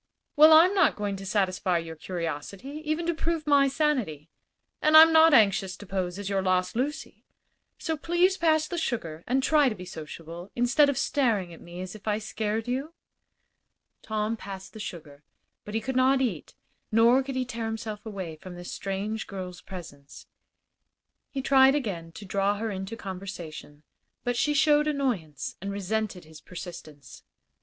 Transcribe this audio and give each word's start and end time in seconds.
"Well, 0.35 0.51
I'm 0.51 0.73
not 0.73 0.95
going 0.95 1.15
to 1.17 1.27
satisfy 1.27 1.77
your 1.77 1.95
curiosity, 1.95 2.81
even 2.85 3.05
to 3.05 3.13
prove 3.13 3.45
my 3.45 3.67
sanity; 3.67 4.29
and 4.81 4.97
I'm 4.97 5.13
not 5.13 5.31
anxious 5.31 5.77
to 5.77 5.85
pose 5.85 6.17
as 6.17 6.27
your 6.27 6.41
lost 6.41 6.75
Lucy. 6.75 7.23
So 7.77 7.95
please 7.97 8.35
pass 8.35 8.67
the 8.67 8.79
sugar 8.79 9.23
and 9.27 9.43
try 9.43 9.69
to 9.69 9.75
be 9.75 9.85
sociable, 9.85 10.49
instead 10.55 10.89
of 10.89 10.97
staring 10.97 11.53
at 11.53 11.61
me 11.61 11.81
as 11.81 11.93
if 11.93 12.07
I 12.07 12.17
scared 12.17 12.67
you." 12.67 12.95
Tom 14.01 14.35
passed 14.35 14.73
the 14.73 14.79
sugar, 14.79 15.21
but 15.65 15.75
he 15.75 15.79
could 15.79 15.95
not 15.95 16.19
eat, 16.19 16.55
nor 16.91 17.21
could 17.21 17.35
he 17.35 17.45
tear 17.45 17.65
himself 17.67 18.03
away 18.03 18.37
from 18.37 18.55
this 18.55 18.71
strange 18.73 19.27
girl's 19.27 19.61
presence. 19.61 20.25
He 21.29 21.43
tried 21.43 21.75
again 21.75 22.11
to 22.13 22.25
draw 22.25 22.57
her 22.57 22.71
into 22.71 22.97
conversation, 22.97 23.83
but 24.23 24.35
she 24.35 24.55
showed 24.55 24.87
annoyance 24.87 25.57
and 25.61 25.71
resented 25.71 26.25
his 26.25 26.41
persistence. 26.41 27.21